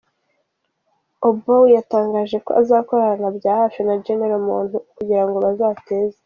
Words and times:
Oboi 1.27 1.67
yatangaje 1.75 2.37
ko 2.45 2.51
azakorana 2.61 3.27
bya 3.37 3.51
hafi 3.61 3.79
na 3.87 3.95
Generari 4.05 4.39
Muntu 4.49 4.75
kugira 4.95 5.23
ngo 5.25 5.37
bazateze. 5.45 6.17